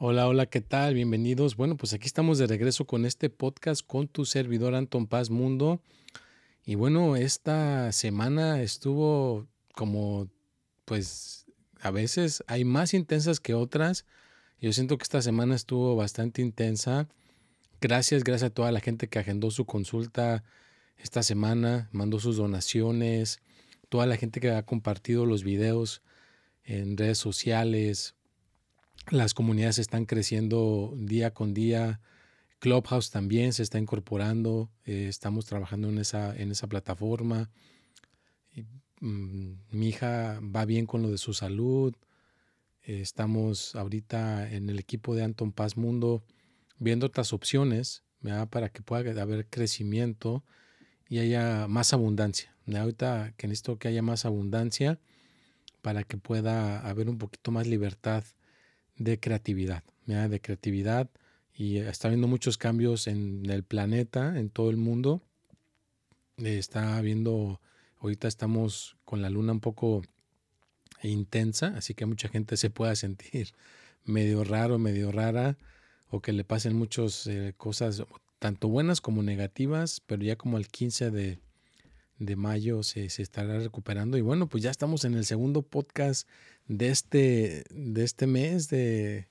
[0.00, 0.94] Hola, hola, ¿qué tal?
[0.94, 1.56] Bienvenidos.
[1.56, 5.82] Bueno, pues aquí estamos de regreso con este podcast con tu servidor Anton Paz Mundo.
[6.64, 10.28] Y bueno, esta semana estuvo como,
[10.84, 11.46] pues,
[11.80, 14.06] a veces hay más intensas que otras.
[14.60, 17.08] Yo siento que esta semana estuvo bastante intensa.
[17.80, 20.44] Gracias, gracias a toda la gente que agendó su consulta
[20.96, 23.40] esta semana, mandó sus donaciones,
[23.88, 26.02] toda la gente que ha compartido los videos
[26.62, 28.14] en redes sociales.
[29.10, 32.00] Las comunidades están creciendo día con día.
[32.58, 34.70] Clubhouse también se está incorporando.
[34.84, 37.50] Eh, estamos trabajando en esa, en esa plataforma.
[39.00, 41.94] Mm, mi hija va bien con lo de su salud.
[42.82, 46.22] Eh, estamos ahorita en el equipo de Anton Paz Mundo
[46.78, 48.02] viendo otras opciones
[48.50, 50.44] para que pueda haber crecimiento
[51.08, 52.54] y haya más abundancia.
[52.66, 54.98] Ahorita que necesito que haya más abundancia
[55.80, 58.24] para que pueda haber un poquito más libertad
[58.98, 61.08] de creatividad, de creatividad
[61.54, 65.22] y está habiendo muchos cambios en el planeta, en todo el mundo.
[66.36, 67.60] Está habiendo,
[68.00, 70.02] ahorita estamos con la luna un poco
[71.02, 73.54] intensa, así que mucha gente se pueda sentir
[74.04, 75.56] medio raro, medio rara
[76.10, 78.02] o que le pasen muchas eh, cosas,
[78.38, 81.38] tanto buenas como negativas, pero ya como el 15 de,
[82.36, 84.16] mayo se, estará recuperando.
[84.16, 86.28] Y bueno, pues ya estamos en el segundo podcast
[86.66, 89.28] de este, de este mes de,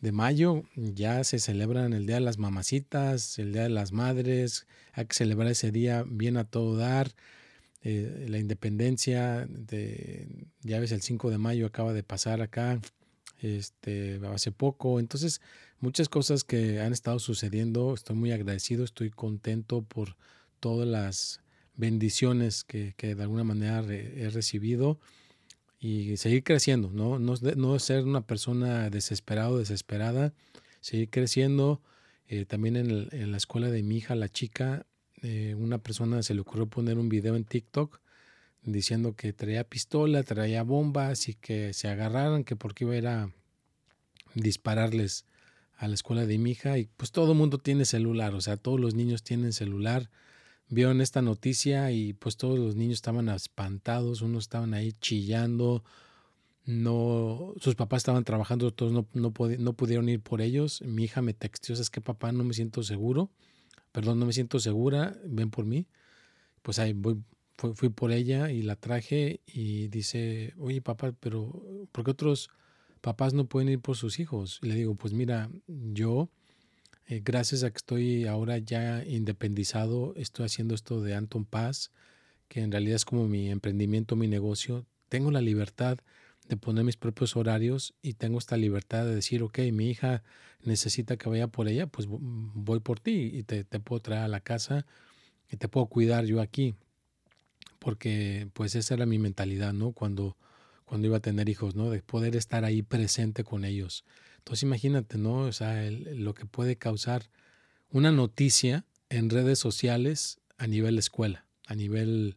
[0.00, 0.62] mayo.
[0.74, 4.66] Ya se celebran el Día de las Mamacitas, el Día de las Madres.
[4.92, 7.12] Hay que celebrar ese día bien a todo dar.
[7.84, 12.80] Eh, la independencia, de, ya ves, el 5 de mayo acaba de pasar acá,
[13.40, 15.00] este, hace poco.
[15.00, 15.40] Entonces,
[15.80, 17.94] muchas cosas que han estado sucediendo.
[17.94, 20.16] Estoy muy agradecido, estoy contento por
[20.60, 21.41] todas las
[21.74, 24.98] bendiciones que, de alguna manera he recibido
[25.78, 27.18] y seguir creciendo, ¿no?
[27.18, 30.32] No, ser una persona desesperada desesperada,
[30.80, 31.82] seguir creciendo.
[32.28, 34.86] Eh, también en, la escuela de mi hija, la chica,
[35.22, 38.00] eh, una persona se le ocurrió poner un video en TikTok
[38.62, 43.30] diciendo que traía pistola, traía bombas y que se agarraran, que porque iba a
[44.34, 45.26] dispararles
[45.76, 48.56] a la escuela de mi hija y pues todo el mundo tiene celular, o sea,
[48.56, 50.10] todos los niños tienen celular.
[50.72, 55.84] Vieron esta noticia y pues todos los niños estaban espantados, unos estaban ahí chillando,
[56.64, 60.80] no, sus papás estaban trabajando, todos no, no, no pudieron ir por ellos.
[60.80, 63.28] Mi hija me texteó, es que papá no me siento seguro,
[63.92, 65.86] perdón, no me siento segura, ven por mí.
[66.62, 71.52] Pues ahí fui, fui por ella y la traje y dice, oye papá, pero
[71.92, 72.48] ¿por qué otros
[73.02, 74.58] papás no pueden ir por sus hijos.
[74.62, 76.30] le digo, pues mira, yo,
[77.12, 81.90] eh, gracias a que estoy ahora ya independizado, estoy haciendo esto de Anton Paz,
[82.48, 85.98] que en realidad es como mi emprendimiento, mi negocio, tengo la libertad
[86.48, 90.22] de poner mis propios horarios y tengo esta libertad de decir, ok, mi hija
[90.64, 94.28] necesita que vaya por ella, pues voy por ti y te, te puedo traer a
[94.28, 94.86] la casa
[95.50, 96.74] y te puedo cuidar yo aquí.
[97.78, 99.92] Porque pues esa era mi mentalidad, ¿no?
[99.92, 100.38] Cuando
[100.92, 101.88] cuando iba a tener hijos, ¿no?
[101.88, 104.04] De poder estar ahí presente con ellos.
[104.36, 105.38] Entonces imagínate, ¿no?
[105.38, 107.30] O sea, lo que puede causar
[107.88, 112.36] una noticia en redes sociales a nivel escuela, a nivel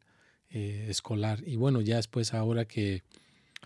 [0.49, 1.43] eh, escolar.
[1.45, 3.03] Y bueno, ya después ahora que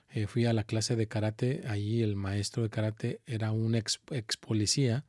[0.10, 4.00] eh, fui a la clase de karate, ahí el maestro de karate era un ex,
[4.10, 5.06] ex, policía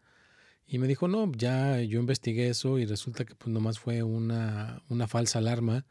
[0.67, 4.83] y me dijo, no, ya yo investigué eso y resulta que pues nomás fue una,
[4.91, 5.87] una falsa alarma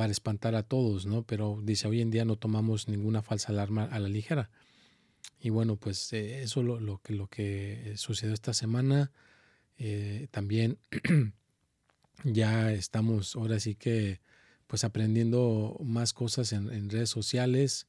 [0.00, 1.24] para espantar a todos, ¿no?
[1.24, 4.48] Pero dice, hoy en día no tomamos ninguna falsa alarma a la ligera.
[5.38, 9.12] Y bueno, pues eh, eso lo, lo, que, lo que sucedió esta semana.
[9.76, 10.78] Eh, también
[12.24, 14.22] ya estamos ahora sí que
[14.66, 17.86] pues aprendiendo más cosas en, redes sociales.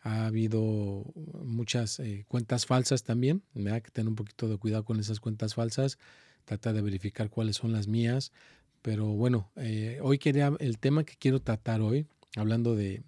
[0.00, 1.04] Ha habido
[1.44, 3.42] muchas eh, cuentas falsas también.
[3.70, 5.98] Hay que tener un poquito de cuidado con esas cuentas falsas.
[6.46, 8.32] Trata de verificar cuáles son las mías.
[8.82, 12.06] Pero bueno, eh, hoy quería, el tema que quiero tratar hoy,
[12.36, 13.02] hablando de,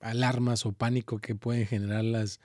[0.00, 2.40] alarmas o pánico que pueden generar las,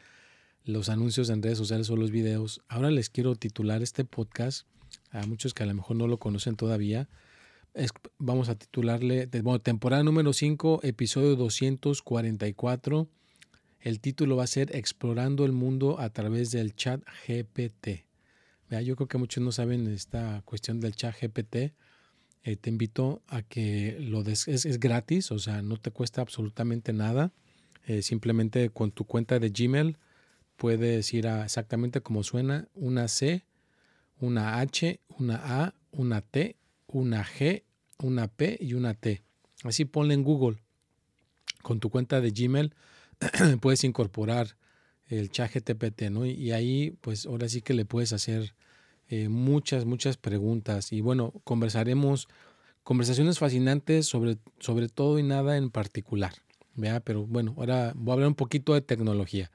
[0.63, 2.61] los anuncios en redes sociales o los videos.
[2.69, 4.65] Ahora les quiero titular este podcast
[5.11, 7.09] a muchos que a lo mejor no lo conocen todavía.
[8.19, 13.09] vamos a titularle, bueno, temporada número 5, episodio 244.
[13.81, 18.05] El título va a ser Explorando el mundo a través del chat GPT.
[18.83, 21.73] yo creo que muchos no saben esta cuestión del chat GPT.
[22.44, 26.94] Eh, te invito a que lo des, es, gratis, o sea, no te cuesta absolutamente
[26.94, 27.31] nada.
[27.86, 29.97] Eh, simplemente con tu cuenta de Gmail
[30.56, 33.45] puedes ir a exactamente como suena, una C,
[34.19, 36.56] una H, una A, una T,
[36.88, 37.63] una G,
[37.97, 39.21] una P y una T.
[39.63, 40.57] Así ponle en Google.
[41.62, 42.74] Con tu cuenta de Gmail
[43.62, 44.56] puedes incorporar
[45.07, 46.25] el chat GTPT, ¿no?
[46.25, 48.53] Y ahí, pues ahora sí que le puedes hacer
[49.09, 50.94] eh, muchas, muchas preguntas.
[50.94, 52.27] Y bueno, conversaremos
[52.83, 56.33] conversaciones fascinantes sobre, sobre todo y nada en particular.
[56.75, 57.00] ¿vea?
[57.00, 59.51] Pero bueno, ahora voy a hablar un poquito de tecnología.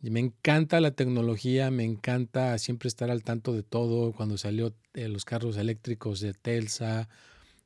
[0.00, 4.12] Me encanta la tecnología, me encanta siempre estar al tanto de todo.
[4.12, 7.08] Cuando salió eh, los carros eléctricos de Telsa,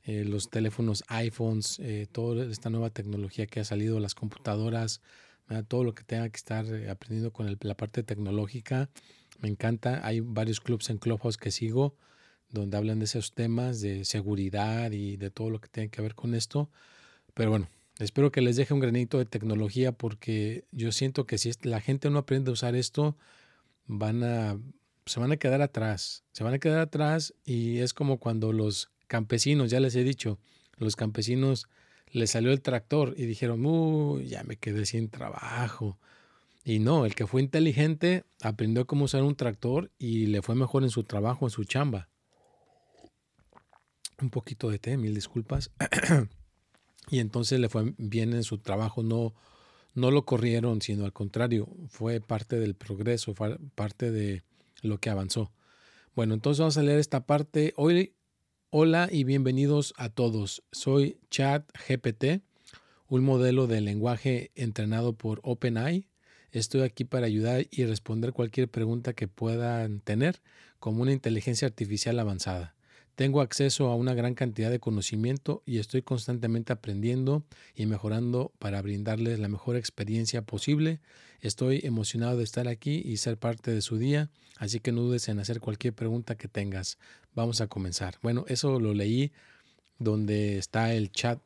[0.02, 1.80] eh, los teléfonos iPhones,
[2.12, 5.00] toda esta nueva tecnología que ha salido, las computadoras,
[5.68, 8.90] todo lo que tenga que estar aprendiendo con la parte tecnológica,
[9.40, 10.06] me encanta.
[10.06, 11.96] Hay varios clubs en Clubhouse que sigo
[12.50, 16.14] donde hablan de esos temas de seguridad y de todo lo que tiene que ver
[16.14, 16.70] con esto.
[17.34, 21.52] Pero bueno, Espero que les deje un granito de tecnología porque yo siento que si
[21.62, 23.16] la gente no aprende a usar esto,
[23.86, 24.58] van a,
[25.06, 26.24] se van a quedar atrás.
[26.32, 30.40] Se van a quedar atrás y es como cuando los campesinos, ya les he dicho,
[30.76, 31.68] los campesinos
[32.10, 35.96] les salió el tractor y dijeron, ya me quedé sin trabajo.
[36.64, 40.82] Y no, el que fue inteligente aprendió cómo usar un tractor y le fue mejor
[40.82, 42.08] en su trabajo, en su chamba.
[44.22, 45.70] Un poquito de té, mil disculpas.
[47.10, 49.34] y entonces le fue bien en su trabajo, no,
[49.92, 54.42] no lo corrieron, sino al contrario, fue parte del progreso, fue parte de
[54.80, 55.52] lo que avanzó.
[56.14, 57.74] Bueno, entonces vamos a leer esta parte.
[57.76, 58.14] Hoy,
[58.70, 60.62] hola y bienvenidos a todos.
[60.72, 62.42] Soy Chat GPT,
[63.06, 66.08] un modelo de lenguaje entrenado por OpenAI.
[66.54, 70.40] Estoy aquí para ayudar y responder cualquier pregunta que puedan tener
[70.78, 72.76] como una inteligencia artificial avanzada.
[73.16, 78.80] Tengo acceso a una gran cantidad de conocimiento y estoy constantemente aprendiendo y mejorando para
[78.82, 81.00] brindarles la mejor experiencia posible.
[81.40, 85.28] Estoy emocionado de estar aquí y ser parte de su día, así que no dudes
[85.28, 86.98] en hacer cualquier pregunta que tengas.
[87.34, 88.14] Vamos a comenzar.
[88.22, 89.32] Bueno, eso lo leí
[89.98, 91.40] donde está el chat,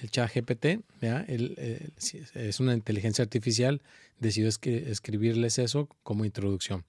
[0.00, 0.80] el chat GPT,
[2.34, 3.80] es una inteligencia artificial,
[4.18, 6.84] decidió escribirles eso como introducción.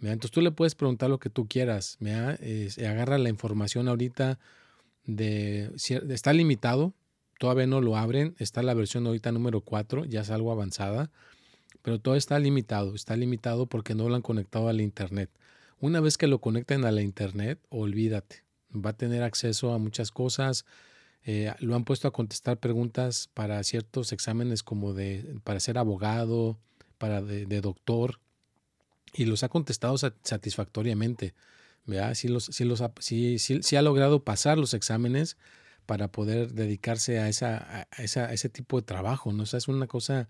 [0.00, 1.98] Entonces tú le puedes preguntar lo que tú quieras.
[2.84, 4.38] agarra la información ahorita
[5.04, 5.70] de...
[6.08, 6.94] Está limitado,
[7.38, 8.34] todavía no lo abren.
[8.38, 11.10] Está la versión ahorita número 4, ya es algo avanzada.
[11.82, 12.94] Pero todo está limitado.
[12.94, 15.30] Está limitado porque no lo han conectado al Internet.
[15.80, 18.42] Una vez que lo conecten a la Internet, olvídate.
[18.74, 20.64] Va a tener acceso a muchas cosas.
[21.24, 26.58] Eh, lo han puesto a contestar preguntas para ciertos exámenes como de para ser abogado,
[26.98, 28.20] para de doctor
[29.12, 31.34] y los ha contestado satisfactoriamente.
[31.86, 32.14] ¿verdad?
[32.14, 35.36] Sí, los, los ha, ha logrado pasar los exámenes
[35.86, 39.32] para poder dedicarse a, esa, ese tipo de trabajo.
[39.32, 39.42] ¿no?
[39.44, 40.28] Es una cosa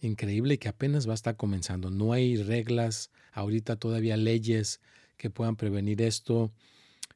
[0.00, 1.90] increíble que apenas va a estar comenzando.
[1.90, 4.80] No hay reglas, ahorita todavía leyes
[5.16, 6.52] que puedan prevenir esto.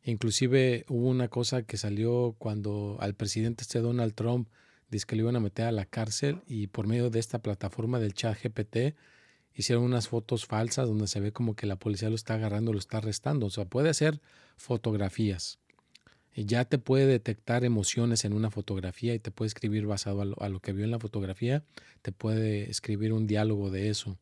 [0.04, 4.48] Inclusive hubo una cosa que salió cuando al presidente este Donald Trump
[4.90, 7.98] dice que le iban a meter a la cárcel y por medio de esta plataforma
[7.98, 8.94] del chat GPT
[9.54, 12.78] hicieron unas fotos falsas donde se ve como que la policía lo está agarrando, lo
[12.78, 13.46] está arrestando.
[13.46, 14.20] O sea, puede hacer
[14.56, 15.58] fotografías.
[16.34, 20.48] Y ya te puede detectar emociones en una fotografía y te puede escribir basado a
[20.48, 21.64] lo, que vio en la fotografía.
[22.02, 24.18] Te puede escribir un diálogo de eso.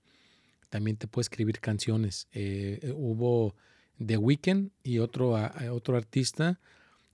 [0.68, 2.28] También te puede escribir canciones.
[2.32, 3.56] Eh, hubo
[4.04, 5.38] The Weeknd y otro,
[5.70, 6.60] otro artista.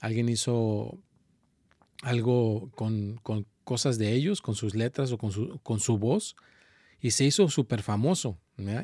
[0.01, 0.99] Alguien hizo
[2.03, 6.37] algo con, con, cosas de ellos, con sus letras o con su, con su voz
[7.01, 8.39] y se hizo súper famoso.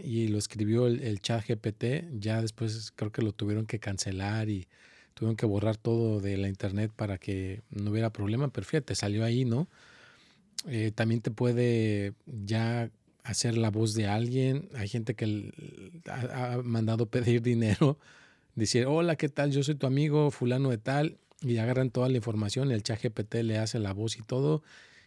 [0.05, 2.19] Y lo escribió el, chat GPT.
[2.21, 4.69] Ya después creo que lo tuvieron que cancelar y
[5.15, 8.49] tuvieron que borrar todo de la internet para que no hubiera problema.
[8.49, 9.69] Pero fíjate, salió ahí, ¿no?
[10.69, 12.91] Eh, también te puede ya
[13.25, 14.69] hacer la voz de alguien.
[14.75, 15.53] Hay gente que
[16.09, 17.99] ha, mandado pedir dinero,
[18.55, 19.51] decir, hola, ¿qué tal?
[19.51, 21.19] Yo soy tu amigo fulano de tal.
[21.41, 24.63] Y agarran toda la información, el chat GPT le hace la voz y todo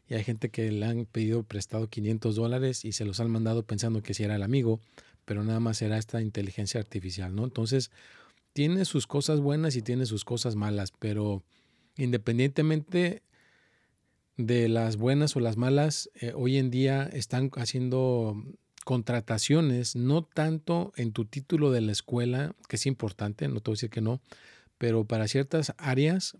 [0.09, 3.63] y hay gente que le han pedido prestado 500 dólares y se los han mandado
[3.63, 4.79] pensando que si era el amigo,
[5.25, 7.43] pero nada más era esta inteligencia artificial, ¿no?
[7.43, 7.91] Entonces,
[8.53, 11.43] tiene sus cosas buenas y tiene sus cosas malas, pero
[11.97, 13.21] independientemente
[14.37, 18.41] de las buenas o las malas, eh, hoy en día están haciendo
[18.85, 23.73] contrataciones, no tanto en tu título de la escuela, que es importante, no te voy
[23.73, 24.21] a decir que no,
[24.77, 26.37] pero para ciertas áreas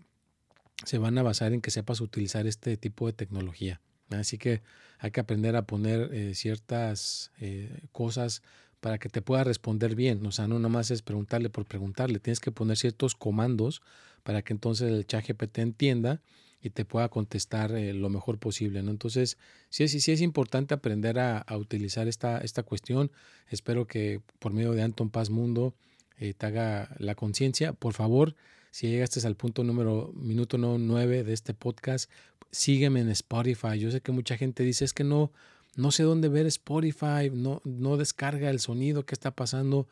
[0.84, 3.80] se van a basar en que sepas utilizar este tipo de tecnología.
[4.10, 4.62] Así que
[4.98, 8.42] hay que aprender a poner eh, ciertas eh, cosas
[8.80, 10.24] para que te pueda responder bien.
[10.24, 13.82] O sea, no nomás es preguntarle por preguntarle, tienes que poner ciertos comandos
[14.22, 16.22] para que entonces el chat GPT entienda
[16.60, 18.82] y te pueda contestar eh, lo mejor posible.
[18.82, 18.90] ¿no?
[18.90, 19.38] Entonces,
[19.68, 23.10] sí es, sí es importante aprender a, utilizar esta, esta cuestión.
[23.48, 25.74] Espero que por medio de Anton Paz Mundo
[26.18, 27.72] te haga la conciencia.
[27.72, 28.34] Por favor,
[28.70, 32.10] si llegaste al punto número, minuto 9 de este podcast,
[32.50, 33.78] sígueme en Spotify.
[33.78, 35.32] Yo sé que mucha gente dice, es que no,
[35.76, 39.88] no sé dónde ver Spotify, no, no descarga el sonido, ¿qué está pasando?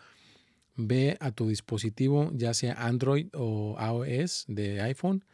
[0.76, 5.24] Ve a tu dispositivo, ya sea Android o iOS de iPhone,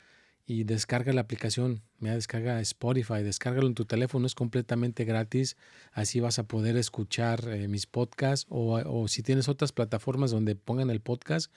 [0.46, 1.82] y descarga la aplicación.
[1.98, 5.56] Me descarga Spotify, descárgalo en tu teléfono, es completamente gratis.
[5.92, 10.56] Así vas a poder escuchar eh, mis podcasts o, o si tienes otras plataformas donde
[10.56, 11.52] pongan el podcast,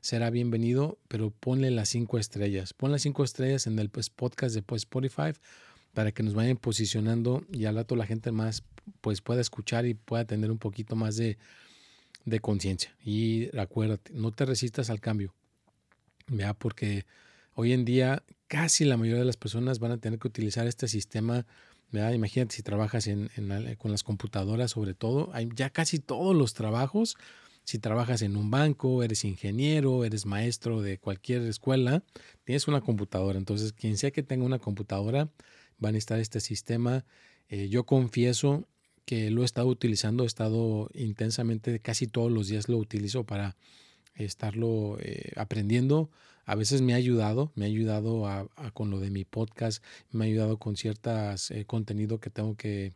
[0.00, 2.72] será bienvenido, pero ponle las cinco estrellas.
[2.72, 5.32] Pon las cinco estrellas en el pues, podcast de pues, Spotify
[5.94, 8.62] para que nos vayan posicionando y al rato la gente más
[9.00, 11.38] pues pueda escuchar y pueda tener un poquito más de,
[12.24, 12.94] de conciencia.
[13.04, 15.34] Y acuérdate, no te resistas al cambio.
[16.28, 16.54] ¿ya?
[16.54, 17.04] Porque
[17.58, 20.86] hoy en día casi la mayoría de las personas van a tener que utilizar este
[20.86, 21.44] sistema.
[21.90, 23.30] Imagínate si trabajas en,
[23.78, 25.30] con las computadoras sobre todo.
[25.32, 27.16] Hay ya casi todos los trabajos
[27.64, 32.04] si trabajas en un banco, eres ingeniero, eres maestro de cualquier escuela,
[32.44, 33.38] tienes una computadora.
[33.38, 35.28] Entonces, quien sea que tenga una computadora,
[35.84, 37.04] va a necesitar este sistema.
[37.48, 38.68] Eh, yo confieso
[39.04, 43.56] que lo he estado utilizando, he estado intensamente, casi todos los días lo utilizo para
[44.24, 46.10] estarlo eh, aprendiendo.
[46.44, 50.24] A veces me ha ayudado, me ha ayudado a, con lo de mi podcast, me
[50.24, 52.92] ha ayudado con ciertas eh, contenido que tengo que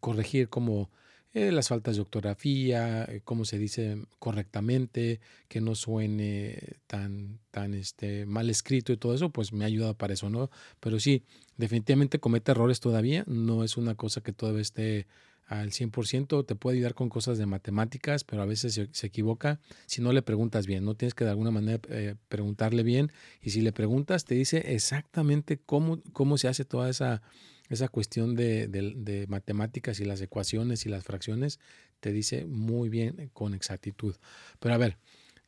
[0.00, 0.88] corregir como
[1.34, 7.74] eh, las faltas de ortografía, eh, cómo se dice correctamente, que no suene tan, tan
[7.74, 10.48] este, mal escrito y todo eso, pues me ha ayudado para eso, ¿no?
[10.78, 11.24] Pero sí,
[11.56, 15.08] definitivamente comete errores todavía, no es una cosa que todavía esté
[15.46, 20.00] al 100%, te puede ayudar con cosas de matemáticas, pero a veces se, equivoca si
[20.00, 23.60] no le preguntas bien, no tienes que de alguna manera eh, preguntarle bien y si
[23.60, 27.22] le preguntas te dice exactamente cómo, cómo se hace toda esa
[27.68, 31.60] esa cuestión de, matemáticas y las ecuaciones y las fracciones
[32.00, 34.16] te dice muy bien con exactitud.
[34.60, 34.98] Pero a ver,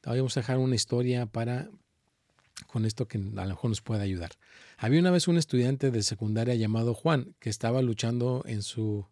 [0.05, 1.71] vamos a dejar una historia para
[2.67, 4.31] con esto que a lo mejor nos puede ayudar.
[4.79, 9.07] Había una vez un estudiante de secundaria llamado Juan que estaba luchando en su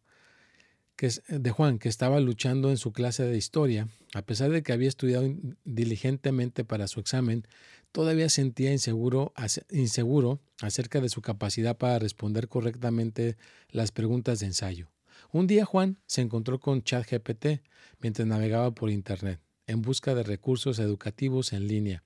[0.96, 4.72] que de Juan que estaba luchando en su clase de historia, a pesar de que
[4.72, 5.28] había estudiado
[5.64, 7.46] diligentemente para su examen,
[7.92, 9.32] todavía sentía inseguro,
[9.70, 13.36] inseguro acerca de su capacidad para responder correctamente
[13.70, 14.90] las preguntas de ensayo.
[15.32, 17.62] Un día Juan se encontró con ChatGPT
[18.00, 22.04] mientras navegaba por Internet en busca de recursos educativos en línea.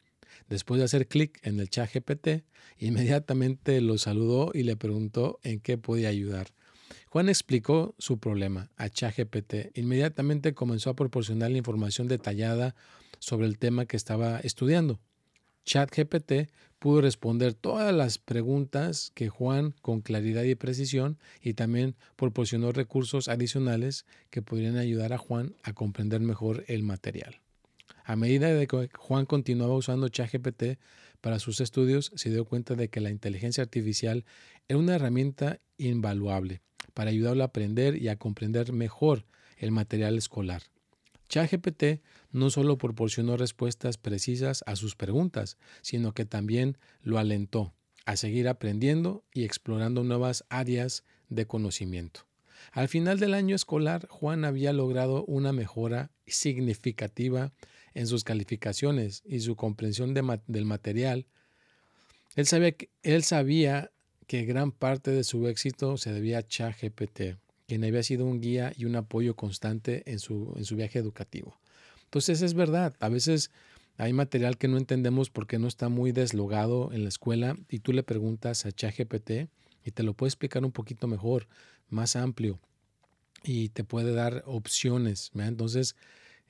[0.49, 2.45] Después de hacer clic en el ChatGPT,
[2.79, 6.49] inmediatamente lo saludó y le preguntó en qué podía ayudar.
[7.11, 9.75] Juan explicó su problema a ChatGPT.
[9.75, 12.75] Inmediatamente comenzó a proporcionar información detallada
[13.19, 15.01] sobre el tema que estaba estudiando.
[15.65, 22.73] ChatGPT pudo responder todas las preguntas que Juan con claridad y precisión y también proporcionó
[22.73, 27.41] recursos adicionales que podrían ayudar a Juan a comprender mejor el material.
[28.05, 30.79] A medida de que Juan continuaba usando ChatGPT
[31.23, 34.27] para sus estudios, se dio cuenta de que la inteligencia artificial
[34.69, 36.61] era una herramienta invaluable
[36.99, 39.25] para ayudarlo a aprender y a comprender mejor
[39.57, 40.65] el material escolar.
[41.29, 42.03] ChatGPT
[42.33, 47.73] no solo proporcionó respuestas precisas a sus preguntas, sino que también lo alentó
[48.05, 52.27] a seguir aprendiendo y explorando nuevas áreas de conocimiento.
[52.73, 57.53] Al final del año escolar, Juan había logrado una mejora significativa
[57.95, 61.27] en sus calificaciones y su comprensión del material.
[62.35, 63.93] Él sabía, que, él sabía
[64.29, 67.21] que gran parte de su éxito se debía a ChatGPT
[67.67, 71.59] quien había sido un guía y un apoyo constante en su, en su viaje educativo.
[72.05, 73.51] Entonces es verdad, a veces
[73.99, 77.93] hay material que no entendemos porque no está muy deslogado en la escuela y tú
[77.93, 79.51] le preguntas a ChatGPT
[79.85, 81.47] y te lo puede explicar un poquito mejor,
[81.91, 82.59] más amplio
[83.43, 85.31] y te puede dar opciones.
[85.35, 85.97] Entonces,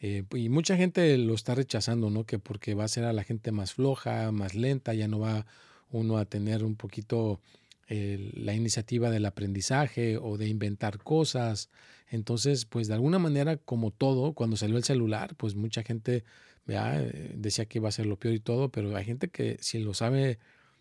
[0.00, 2.24] eh, y mucha gente lo está rechazando, ¿no?
[2.24, 5.46] Que porque va a ser a la gente más floja, más lenta, ya no va
[5.90, 7.40] uno a tener un poquito
[7.88, 11.70] la iniciativa del aprendizaje o de inventar cosas.
[12.10, 16.24] Entonces, pues de alguna manera, como todo, cuando salió el celular, pues mucha gente
[16.68, 19.78] eh, decía que iba a ser lo peor y todo, pero hay gente que si
[19.78, 20.38] lo sabe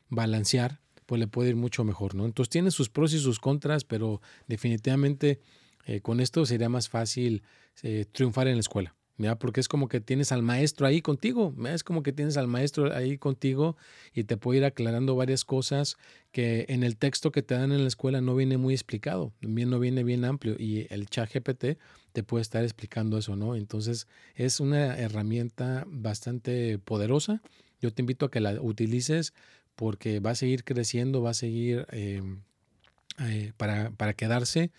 [0.10, 2.26] balancear, pues le puede ir mucho mejor, ¿no?
[2.26, 5.40] Entonces tiene sus pros y sus contras, pero definitivamente
[5.86, 7.44] eh, con esto sería más fácil
[7.84, 8.96] eh, triunfar en la escuela.
[9.18, 12.48] Mira, porque es como que tienes al maestro ahí contigo, es como que tienes al
[12.48, 13.76] maestro ahí contigo
[14.14, 15.98] y te puede ir aclarando varias cosas
[16.32, 19.72] que en el texto que te dan en la escuela no viene muy explicado, también
[19.72, 21.80] no viene bien amplio y el chat GPT
[22.14, 23.56] te puede estar explicando eso, ¿no?
[23.56, 27.42] Entonces es una herramienta bastante poderosa.
[27.82, 29.34] Yo te invito a que la utilices
[29.76, 32.42] porque va a seguir creciendo, va a seguir em,
[33.20, 34.72] eh, para, para quedarse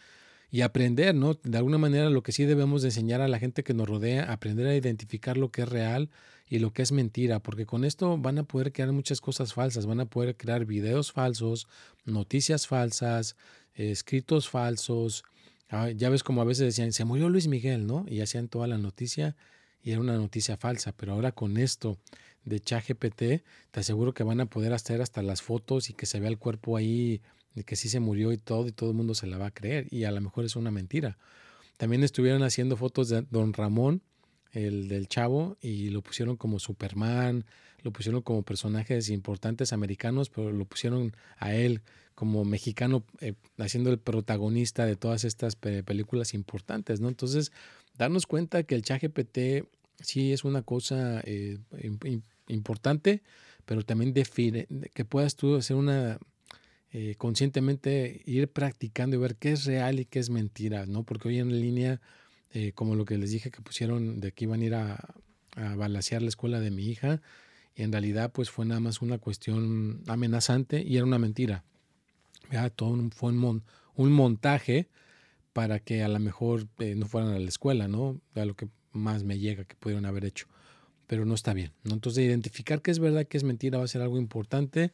[0.50, 1.35] y aprender, ¿no?
[1.35, 4.33] De alguna manera lo que sí debemos de enseñar a la gente que nos rodea,
[4.33, 6.11] aprender a identificar lo que es real
[6.49, 9.85] y lo que es mentira, porque con esto van a poder crear muchas cosas falsas,
[9.87, 11.69] van a poder crear videos falsos,
[12.07, 13.37] noticias falsas,
[13.75, 15.25] escritos falsos.
[15.69, 18.07] Ah, ya ves como a veces decían, se murió Luis Miguel, ¿no?
[18.09, 19.37] Y hacían toda la noticia
[19.83, 21.99] y era una noticia falsa, pero ahora con esto
[22.45, 26.19] de ChatGPT, te aseguro que van a poder hacer hasta las fotos y que se
[26.19, 27.21] vea el cuerpo ahí
[27.64, 29.86] que sí se murió y todo, y todo el mundo se la va a creer,
[29.90, 31.18] y a lo mejor es una mentira.
[31.76, 34.02] También estuvieron haciendo fotos de don Ramón,
[34.52, 37.44] el del chavo, y lo pusieron como Superman,
[37.82, 41.82] lo pusieron como personajes importantes americanos, pero lo pusieron a él
[42.14, 47.08] como mexicano, eh, haciendo el protagonista de todas estas películas importantes, ¿no?
[47.08, 47.52] Entonces,
[47.96, 49.68] darnos cuenta que el chat GPT
[50.00, 51.58] sí es una cosa eh,
[52.48, 53.22] importante,
[53.64, 56.18] pero también define, que puedas tú hacer una
[56.92, 61.02] eh, conscientemente ir practicando y ver qué es real y qué es mentira, ¿no?
[61.04, 62.00] Porque hoy en línea,
[62.52, 65.14] eh, como lo que les dije que pusieron de que iban a ir a,
[65.57, 67.21] a la escuela de mi hija,
[67.75, 71.64] y en realidad pues fue nada más una cuestión amenazante y era una mentira.
[72.50, 72.73] ¿verdad?
[72.75, 73.62] Todo fue un,
[73.95, 74.88] un, montaje
[75.52, 78.21] para que a lo mejor eh, no fueran a la escuela, ¿no?
[78.35, 80.47] A lo que más me llega que pudieron haber hecho.
[81.06, 81.73] Pero no está bien.
[81.84, 81.95] ¿no?
[81.95, 84.93] Entonces, identificar qué es verdad, qué es mentira va a ser algo importante.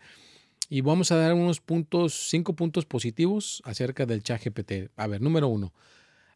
[0.69, 4.91] Y vamos a dar unos puntos, cinco puntos positivos acerca del ChatGPT.
[4.97, 5.73] A ver, número uno,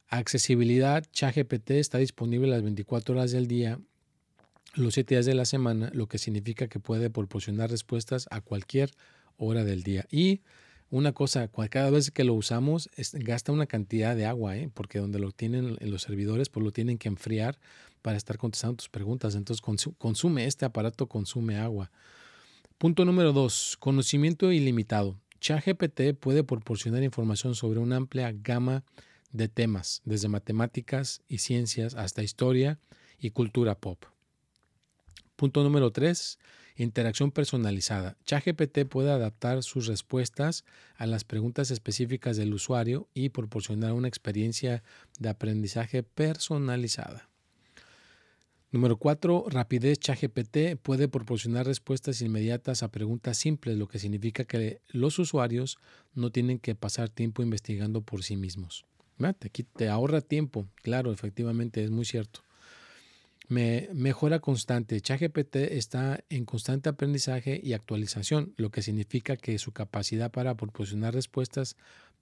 [0.09, 1.05] accesibilidad.
[1.13, 3.81] ChatGPT está disponible las 24 horas del día,
[4.75, 8.91] los 7 días de la semana, lo que significa que puede proporcionar respuestas a cualquier
[9.39, 10.07] hora del día.
[10.11, 10.43] Y
[10.91, 14.71] una cosa, cada vez que lo usamos gasta una cantidad de agua, ¿eh?
[14.73, 17.59] porque donde lo tienen en los servidores, pues lo tienen que enfriar
[18.03, 19.35] para estar contestando tus preguntas.
[19.35, 19.63] Entonces
[19.99, 21.91] consume, este aparato consume agua.
[22.79, 25.19] Punto número dos, conocimiento ilimitado.
[25.41, 28.85] ChatGPT puede proporcionar información sobre una amplia gama
[29.33, 32.79] de temas, desde matemáticas y ciencias hasta historia
[33.19, 34.05] y cultura pop.
[35.35, 36.39] Punto número tres,
[36.77, 38.17] interacción personalizada.
[38.25, 40.65] ChatGPT puede adaptar sus respuestas
[40.95, 44.85] a las preguntas específicas del usuario y proporcionar una experiencia
[45.19, 47.28] de aprendizaje personalizada.
[48.71, 49.47] Número 4.
[49.49, 55.79] Rapidez ChatGPT puede proporcionar respuestas inmediatas a preguntas simples, lo que significa que los usuarios
[56.15, 58.85] no tienen que pasar tiempo investigando por sí mismos.
[59.25, 62.41] Aquí te ahorra tiempo, claro, efectivamente, es muy cierto.
[63.49, 65.01] Me, mejora constante.
[65.01, 71.15] ChatGPT está en constante aprendizaje y actualización, lo que significa que su capacidad para proporcionar
[71.15, 71.75] respuestas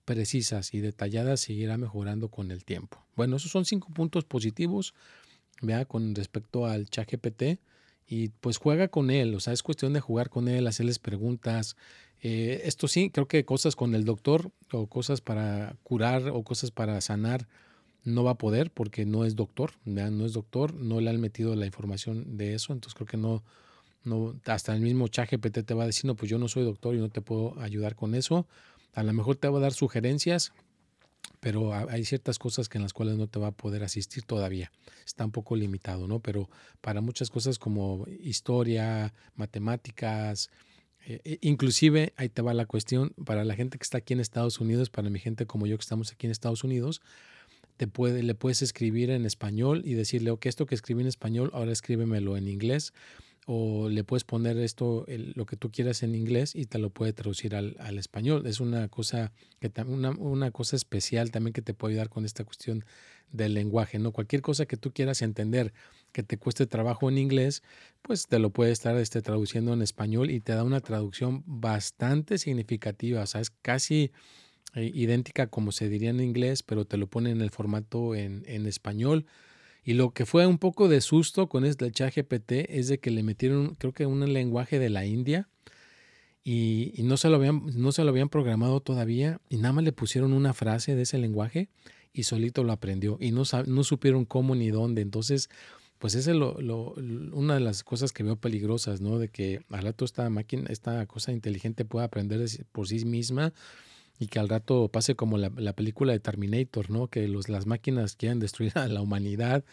[0.05, 3.05] precisas y detalladas seguirá mejorando con el tiempo.
[3.17, 4.93] Bueno, esos son cinco puntos positivos
[5.61, 7.59] vea, con respecto al chat GPT
[8.07, 11.75] y pues juega con él, o sea, es cuestión de jugar con él, hacerles preguntas.
[12.21, 16.71] Eh, esto sí, creo que cosas con el doctor o cosas para curar o cosas
[16.71, 17.47] para sanar
[18.03, 21.55] no va a poder porque no es doctor, no es doctor, no le han metido
[21.55, 23.43] la información de eso, entonces creo que no,
[24.05, 26.63] no hasta el mismo chat GPT te va a decir, no, pues yo no soy
[26.63, 28.47] doctor y no te puedo ayudar con eso.
[28.93, 30.53] A lo mejor te va a dar sugerencias,
[31.39, 34.71] pero hay ciertas cosas que en las cuales no te va a poder asistir todavía.
[35.05, 36.19] Está un poco limitado, ¿no?
[36.19, 36.49] Pero
[36.81, 40.49] para muchas cosas como historia, matemáticas,
[41.05, 44.19] eh, e, inclusive ahí te va la cuestión, para la gente que está aquí en
[44.19, 47.01] Estados Unidos, para mi gente como yo que estamos aquí en Estados Unidos,
[47.77, 51.51] te puede, le puedes escribir en español y decirle, ok, esto que escribí en español,
[51.53, 52.93] ahora escríbemelo en inglés
[53.49, 57.13] o le puedes poner esto, lo que tú quieras en inglés y te lo puede
[57.13, 58.45] traducir al, español.
[58.45, 59.31] Es una cosa,
[59.61, 62.83] que, una, una, cosa especial también que te puede ayudar con esta cuestión
[63.31, 64.11] del lenguaje, ¿no?
[64.11, 65.71] Cualquier cosa que tú quieras entender
[66.11, 67.63] que te cueste trabajo en inglés,
[68.01, 72.39] pues te lo puede estar este, traduciendo en español y te da una traducción bastante
[72.39, 74.11] significativa, o sea, es casi
[74.75, 78.43] eh, idéntica como se diría en inglés, pero te lo pone en el formato en,
[78.45, 79.25] en español
[79.87, 83.09] y lo que fue un poco de susto con este chat GPT es de que
[83.09, 85.47] le metieron, creo que un lenguaje de la India
[86.43, 89.93] y, no, se lo habían, no se lo habían programado todavía y nada más le
[89.93, 91.69] pusieron una frase de ese lenguaje
[92.11, 95.01] y solito lo aprendió y no, no supieron cómo ni dónde.
[95.01, 95.49] Entonces,
[95.99, 96.93] pues esa es lo, lo,
[97.31, 99.19] una de las cosas que veo peligrosas, ¿no?
[99.19, 103.53] De que al rato esta máquina, esta cosa inteligente pueda aprender por sí misma
[104.19, 107.07] y que al rato pase como la, la película de Terminator, ¿no?
[107.07, 109.63] Que los, las máquinas quieran destruir a la humanidad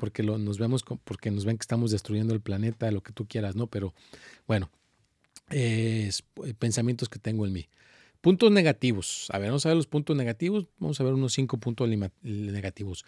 [0.00, 3.26] porque lo, nos vemos, porque nos ven que estamos destruyendo el planeta, lo que tú
[3.26, 3.66] quieras, ¿no?
[3.66, 3.92] Pero
[4.46, 4.70] bueno,
[5.50, 7.68] es, eh, pensamientos que tengo en mí.
[8.22, 9.28] Puntos negativos.
[9.30, 10.66] A ver, vamos a ver los puntos negativos.
[10.78, 11.88] Vamos a ver unos cinco puntos
[12.22, 13.04] negativos.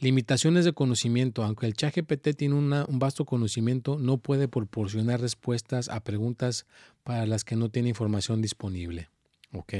[0.00, 1.44] Limitaciones de conocimiento.
[1.44, 6.66] Aunque el chat GPT tiene un vasto conocimiento, no puede proporcionar respuestas a preguntas
[7.04, 9.10] para las que no tiene información disponible.
[9.54, 9.72] Ok.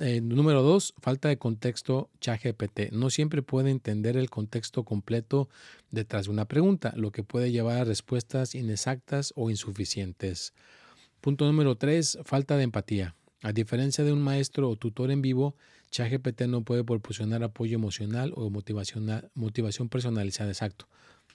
[0.00, 2.92] Eh, número dos, falta de contexto ChatGPT.
[2.92, 5.50] No siempre puede entender el contexto completo
[5.90, 10.54] detrás de una pregunta, lo que puede llevar a respuestas inexactas o insuficientes.
[11.20, 13.16] Punto número tres, falta de empatía.
[13.42, 15.56] A diferencia de un maestro o tutor en vivo,
[15.90, 20.50] ChatGPT no puede proporcionar apoyo emocional o motivación personalizada.
[20.50, 20.88] Exacto.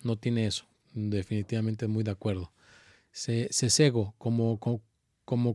[0.04, 0.66] No tiene eso.
[0.94, 2.52] Definitivamente muy de acuerdo.
[3.12, 4.16] Se, se cego.
[4.18, 4.82] Como, como,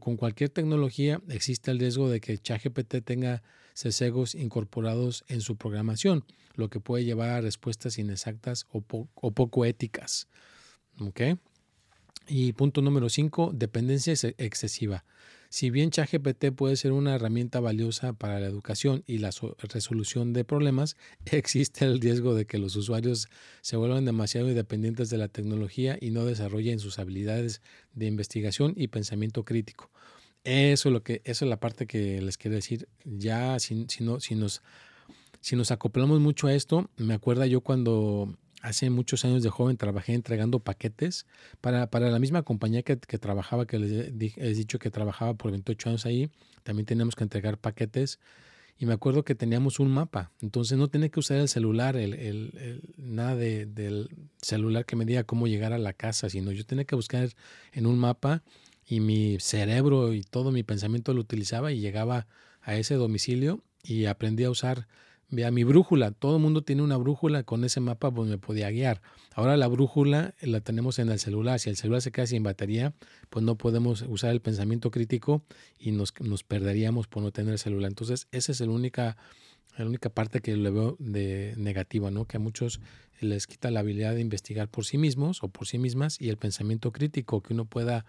[0.01, 3.43] con cualquier tecnología, existe el riesgo de que ChatGPT tenga
[3.75, 10.29] sesgos incorporados en su programación, lo que puede llevar a respuestas inexactas o, poco éticas.
[12.27, 15.05] Y punto número 5, dependencia excesiva.
[15.49, 20.45] Si bien ChatGPT puede ser una herramienta valiosa para la educación y la resolución de
[20.45, 23.29] problemas, existe el riesgo de que los usuarios
[23.61, 27.63] se vuelvan demasiado dependientes de la tecnología y no desarrollen sus habilidades
[27.95, 29.91] de investigación y pensamiento crítico.
[30.45, 32.89] Eso es, lo que, eso es la parte que les quiero decir.
[33.05, 34.63] Ya si, si, no, si, nos,
[35.41, 39.77] si nos acoplamos mucho a esto, me acuerdo yo cuando hace muchos años de joven
[39.77, 41.25] trabajé entregando paquetes
[41.61, 43.93] para, para la misma compañía que, trabajaba, que les
[44.37, 46.31] he, dicho que trabajaba por 28 años ahí,
[46.65, 48.19] también teníamos que entregar paquetes
[48.77, 52.15] y me acuerdo que teníamos un mapa, entonces no tenía que usar el celular, el,
[52.15, 54.09] el, nada de, del
[54.43, 57.29] celular que me diga cómo llegar a la casa, sino yo tenía que buscar
[57.73, 58.43] en un mapa
[58.85, 62.27] y mi cerebro y todo mi pensamiento lo utilizaba y llegaba
[62.63, 64.89] a ese domicilio y aprendí a usar
[65.29, 68.71] Vea mi brújula, todo el mundo tiene una brújula, con ese mapa pues me podía
[68.71, 69.03] guiar.
[69.35, 72.95] Ahora la brújula la tenemos en el celular, si el celular se queda sin batería,
[73.29, 75.43] pues no podemos usar el pensamiento crítico
[75.81, 77.91] y nos, nos perderíamos por no tener el celular.
[77.91, 79.17] Entonces esa es la única,
[79.77, 82.27] la única parte que le veo de negativa, ¿no?
[82.27, 82.81] que a muchos
[83.19, 86.37] les quita la habilidad de investigar por sí mismos o por sí mismas y el
[86.37, 88.05] pensamiento crítico, que uno pueda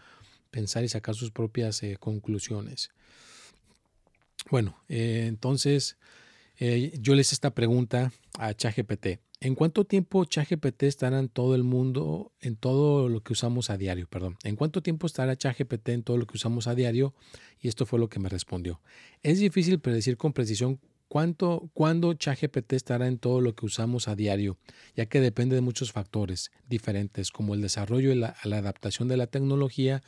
[0.51, 2.91] pensar y sacar sus propias eh, conclusiones.
[4.51, 5.97] Bueno, eh, entonces...
[6.60, 9.20] Eh, yo les esta pregunta a ChatGPT.
[9.39, 13.78] ¿En cuánto tiempo ChatGPT estará en todo el mundo, en todo lo que usamos a
[13.78, 14.08] diario?
[14.08, 14.38] Perdón.
[14.43, 17.13] ¿En cuánto tiempo estará ChatGPT en todo lo que usamos a diario?
[17.62, 18.82] Y esto fue lo que me respondió.
[19.22, 24.15] Es difícil predecir con precisión cuánto, cuándo ChatGPT estará en todo lo que usamos a
[24.15, 24.58] diario,
[24.96, 29.28] ya que depende de muchos factores diferentes, como el desarrollo y la adaptación de la
[29.28, 30.02] tecnología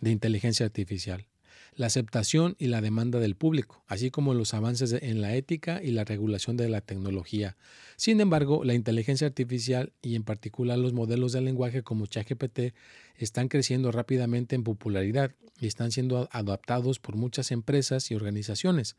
[0.00, 1.26] de inteligencia artificial
[1.74, 5.90] la aceptación y la demanda del público, así como los avances en la ética y
[5.90, 7.56] la regulación de la tecnología.
[7.96, 12.74] Sin embargo, la inteligencia artificial y en particular los modelos de lenguaje como ChatGPT
[13.16, 18.96] están creciendo rápidamente en popularidad y están siendo adaptados por muchas empresas y organizaciones.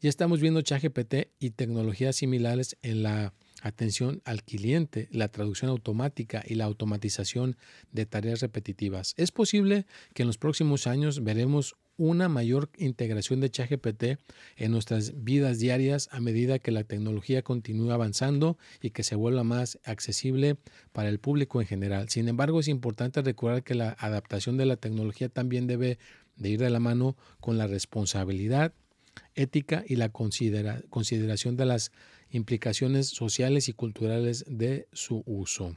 [0.00, 6.42] Ya estamos viendo ChatGPT y tecnologías similares en la atención al cliente, la traducción automática
[6.46, 7.56] y la automatización
[7.92, 9.14] de tareas repetitivas.
[9.16, 14.18] Es posible que en los próximos años veremos una mayor integración de ChatGPT
[14.56, 19.44] en nuestras vidas diarias a medida que la tecnología continúa avanzando y que se vuelva
[19.44, 20.56] más accesible
[20.92, 22.08] para el público en general.
[22.08, 25.98] Sin embargo, es importante recordar que la adaptación de la tecnología también debe
[26.36, 28.72] de ir de la mano con la responsabilidad
[29.34, 31.92] ética y la consideración de las
[32.30, 35.76] implicaciones sociales y culturales de su uso.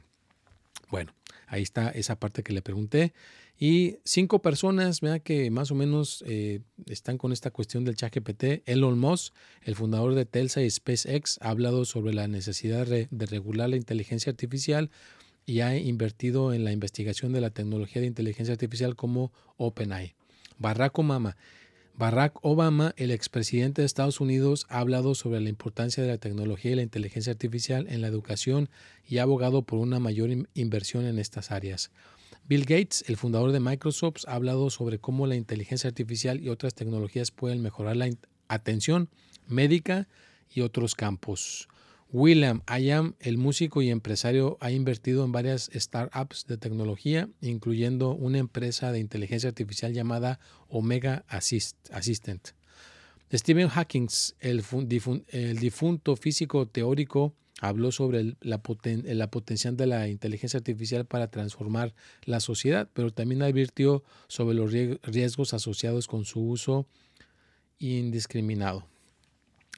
[0.90, 1.12] Bueno,
[1.48, 3.12] ahí está esa parte que le pregunté.
[3.58, 8.14] Y cinco personas, vea que más o menos eh, están con esta cuestión del chat
[8.14, 8.62] GPT.
[8.66, 13.70] Elon Musk, el fundador de Telsa y SpaceX, ha hablado sobre la necesidad de regular
[13.70, 14.90] la inteligencia artificial
[15.46, 20.14] y ha invertido en la investigación de la tecnología de inteligencia artificial como OpenAI.
[20.58, 21.36] Barack Obama,
[21.96, 26.72] Barack Obama, el expresidente de Estados Unidos, ha hablado sobre la importancia de la tecnología
[26.72, 28.68] y la inteligencia artificial en la educación
[29.08, 31.92] y ha abogado por una mayor inversión en estas áreas.
[32.46, 36.74] Bill Gates, el fundador de Microsoft, ha hablado sobre cómo la inteligencia artificial y otras
[36.74, 38.10] tecnologías pueden mejorar la
[38.48, 39.08] atención
[39.48, 40.08] médica
[40.50, 41.68] y otros campos.
[42.12, 48.38] William Ayam, el músico y empresario, ha invertido en varias startups de tecnología, incluyendo una
[48.38, 52.50] empresa de inteligencia artificial llamada Omega Assistant.
[53.32, 54.08] Stephen Hawking,
[54.40, 62.40] el, difunto físico teórico, habló sobre la, potencial de la inteligencia artificial para transformar la
[62.40, 66.86] sociedad, pero también advirtió sobre los riesgos asociados con su uso
[67.78, 68.86] indiscriminado.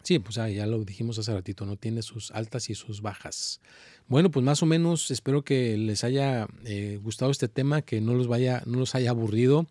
[0.02, 3.60] Sí, pues ah, ya lo dijimos hace ratito, no tiene sus altas y sus bajas.
[4.06, 8.14] Bueno, pues más o menos espero que les haya eh, gustado este tema, que no
[8.14, 9.66] los vaya, no los haya aburrido.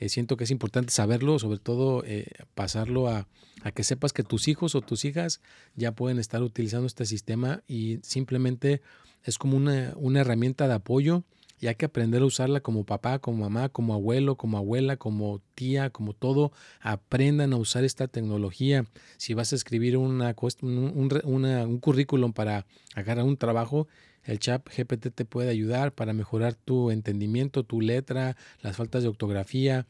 [0.00, 3.28] Eh, siento que es importante saberlo, sobre todo eh, pasarlo a,
[3.74, 5.42] que sepas que tus hijos o tus hijas
[5.76, 8.80] ya pueden estar utilizando este sistema y simplemente
[9.22, 11.24] es como una, una herramienta de apoyo
[11.60, 15.42] y hay que aprender a usarla como papá, como mamá, como abuelo, como abuela, como
[15.54, 16.52] tía, como todo.
[16.80, 18.86] Aprendan a usar esta tecnología.
[19.18, 23.88] Si vas a escribir una, un, un currículum para agarrar un trabajo,
[24.24, 29.08] el chat GPT te puede ayudar para mejorar tu entendimiento, tu letra, las faltas de
[29.08, 29.86] ortografía,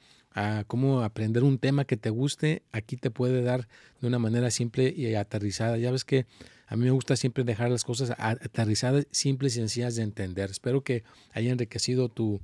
[0.67, 2.63] cómo aprender un tema que te guste.
[2.73, 3.69] Aquí te puede dar
[4.01, 5.77] de una manera simple y aterrizada.
[5.79, 6.27] Ya ves que
[6.67, 10.51] a mí me gusta siempre dejar las cosas aterrizadas, simples y sencillas de entender.
[10.51, 12.41] Espero que haya enriquecido tu,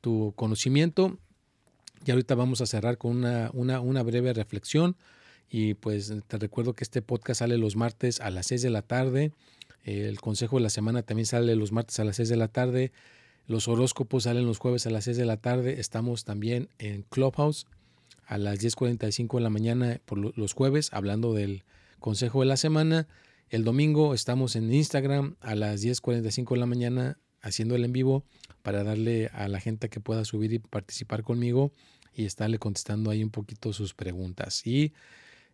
[0.00, 1.18] tu conocimiento.
[2.04, 4.96] Y ahorita vamos a cerrar con una, una, una, breve reflexión.
[5.50, 8.82] Y pues te recuerdo que este podcast sale los martes a las 6 de la
[8.82, 9.32] tarde.
[9.84, 12.92] El consejo de la semana también sale los martes a las 6 de la tarde.
[13.46, 15.80] Los horóscopos salen los jueves a las 6 de la tarde.
[15.80, 17.66] Estamos también en Clubhouse
[18.26, 21.64] a las 10.45 de la mañana por los jueves hablando del
[21.98, 23.08] consejo de la semana.
[23.50, 28.24] El domingo estamos en Instagram a las 10.45 de la mañana haciendo el en vivo
[28.62, 31.72] para darle a la gente que pueda subir y participar conmigo
[32.14, 34.66] y estarle contestando ahí un poquito sus preguntas.
[34.66, 34.92] Y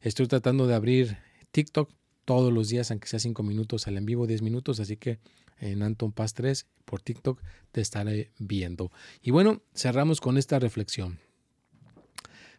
[0.01, 1.19] estoy tratando de abrir
[1.51, 1.91] TikTok
[2.29, 5.19] todos los días, aunque sea 5 minutos al en vivo, 10 minutos, así que
[5.61, 7.41] en Anton Paz 3 por TikTok
[7.73, 8.93] te estaré viendo.
[9.23, 11.19] Y bueno, cerramos con esta reflexión.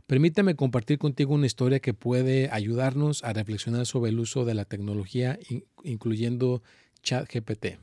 [0.08, 4.66] Permítame compartir contigo una historia que puede ayudarnos a reflexionar sobre el uso de la
[4.66, 5.38] tecnología,
[5.84, 6.64] incluyendo
[7.04, 7.78] ChatGPT.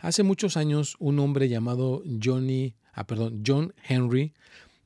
[0.00, 4.34] Hace muchos años, un hombre llamado Johnny, ah, perdón, John Henry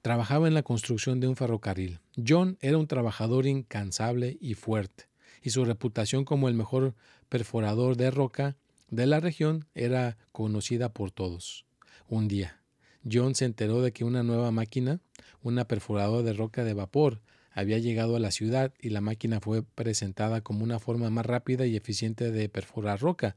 [0.02, 1.98] trabajaba en la construcción de un ferrocarril.
[2.16, 5.06] John era un trabajador incansable y fuerte,
[5.42, 6.94] y su reputación como el mejor
[7.28, 8.56] perforador de roca
[8.90, 11.64] de la región era conocida por todos.
[12.08, 12.60] Un día,
[13.10, 15.00] John se enteró de que una nueva máquina
[15.42, 19.62] una perforadora de roca de vapor había llegado a la ciudad y la máquina fue
[19.62, 23.36] presentada como una forma más rápida y eficiente de perforar roca.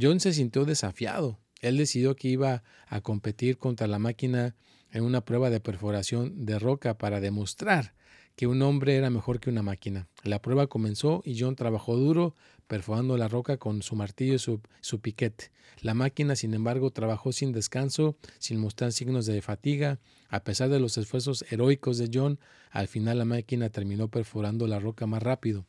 [0.00, 1.38] John se sintió desafiado.
[1.60, 4.54] Él decidió que iba a competir contra la máquina
[4.90, 7.94] en una prueba de perforación de roca para demostrar
[8.36, 10.08] que un hombre era mejor que una máquina.
[10.22, 12.34] La prueba comenzó y John trabajó duro
[12.66, 15.50] perforando la roca con su martillo y su, su, piquete.
[15.80, 19.98] La máquina, sin embargo, trabajó sin descanso, sin mostrar signos de fatiga.
[20.28, 22.38] A pesar de los esfuerzos heroicos de John,
[22.70, 25.66] al final la máquina terminó perforando la roca más rápido.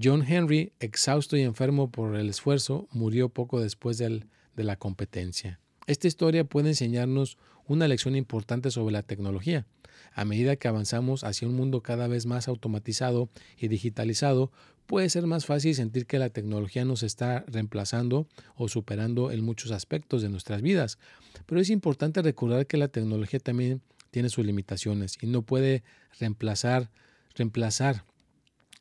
[0.00, 4.22] John Henry, exhausto y enfermo por el esfuerzo, murió poco después de
[4.56, 5.60] la competencia.
[5.86, 9.66] Esta historia puede enseñarnos una lección importante sobre la tecnología.
[10.12, 14.50] A medida que avanzamos hacia un mundo cada vez más automatizado y digitalizado,
[14.86, 19.70] puede ser más fácil sentir que la tecnología nos está reemplazando o superando en muchos
[19.70, 20.98] aspectos de nuestras vidas.
[21.46, 25.84] Pero es importante recordar que la tecnología también tiene sus limitaciones y no puede
[26.18, 26.90] reemplazar,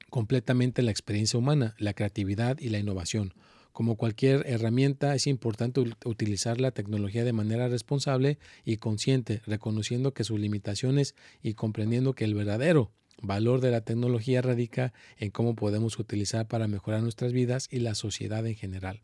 [0.10, 3.34] completamente la experiencia humana, la creatividad y la innovación.
[3.78, 10.24] Como cualquier herramienta, es importante utilizar la tecnología de manera responsable y consciente, reconociendo que
[10.24, 11.14] sus limitaciones
[11.44, 16.68] y comprendiendo que el verdadero valor de la tecnología radica en cómo podemos utilizar para
[16.68, 19.04] mejorar nuestras vidas y la sociedad en general.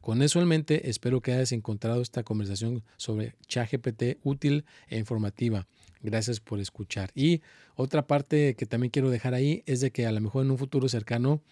[0.00, 5.66] Con eso en mente, espero que hayas encontrado esta conversación sobre ChatGPT útil e informativa.
[6.00, 7.10] Gracias por escuchar.
[7.14, 7.42] Y
[7.74, 10.56] otra parte que también quiero dejar ahí es de que a lo mejor en un
[10.56, 11.42] futuro cercano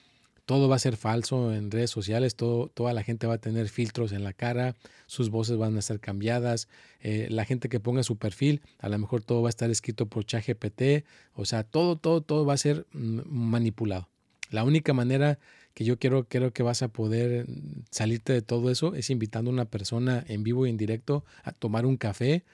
[0.47, 3.69] todo va a ser falso en redes sociales, todo, toda la gente va a tener
[3.69, 4.75] filtros en la cara,
[5.07, 6.69] sus voces van a ser cambiadas,
[7.01, 10.07] eh, la gente que ponga su perfil, a lo mejor todo va a estar escrito
[10.07, 14.09] por ChatGPT, o sea, todo, todo, todo va a ser mm, manipulado.
[14.51, 15.39] La única manera
[15.75, 17.47] que yo quiero, creo que vas a poder
[17.91, 21.53] salirte de todo eso es invitando a una persona en vivo y en directo a
[21.53, 22.45] tomar un café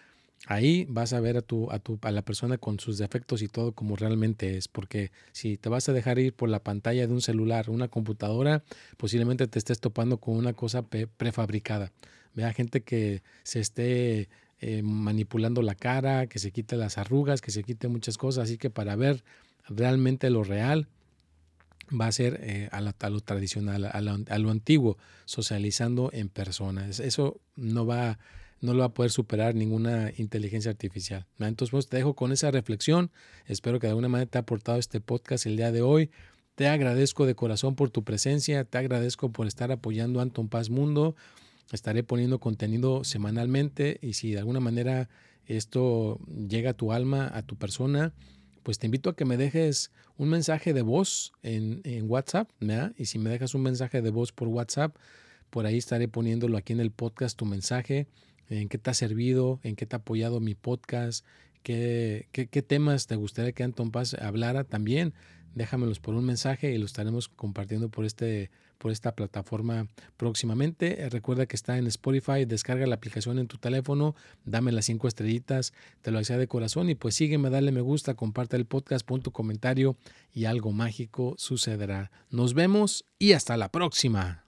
[0.50, 3.48] Ahí vas a ver a, tu, a, tu, a la persona con sus defectos y
[3.48, 7.12] todo como realmente es, porque si te vas a dejar ir por la pantalla de
[7.12, 8.62] un celular, una computadora,
[8.96, 11.92] posiblemente te estés topando con una cosa prefabricada.
[12.32, 14.30] Vea gente que se esté
[14.60, 18.56] eh, manipulando la cara, que se quite las arrugas, que se quite muchas cosas, así
[18.56, 19.22] que para ver
[19.68, 20.88] realmente lo real,
[21.88, 27.00] va a ser eh, a, lo tradicional, a lo, antiguo, socializando en personas.
[27.00, 28.18] Eso no va,
[28.60, 31.26] no lo va a poder superar ninguna inteligencia artificial.
[31.38, 33.10] Entonces, pues, te dejo con esa reflexión.
[33.46, 36.10] Espero que de alguna manera te ha aportado este podcast el día de hoy.
[36.54, 40.70] Te agradezco de corazón por tu presencia, te agradezco por estar apoyando a Anton Paz
[40.70, 41.14] Mundo.
[41.70, 45.08] Estaré poniendo contenido semanalmente y si de alguna manera
[45.46, 48.12] esto llega a tu alma, a tu persona,
[48.62, 52.50] pues te invito a que me dejes un mensaje de voz en, WhatsApp,
[52.96, 54.96] Y si me dejas un mensaje de voz por WhatsApp,
[55.50, 58.08] por ahí estaré poniéndolo aquí en el podcast, tu mensaje,
[58.48, 61.24] en qué te ha servido, en qué te ha apoyado mi podcast,
[61.62, 65.14] qué, qué, temas te gustaría que Anton Paz hablara también.
[65.54, 71.08] Déjamelos por un mensaje y lo estaremos compartiendo por este por esta plataforma próximamente.
[71.10, 75.72] Recuerda que está en Spotify, descarga la aplicación en tu teléfono, dame las cinco estrellitas,
[76.00, 79.20] te lo deseo de corazón y pues sígueme, dale me gusta, comparte el podcast, pon
[79.20, 79.96] tu comentario
[80.32, 82.10] y algo mágico sucederá.
[82.30, 84.47] Nos vemos y hasta la próxima.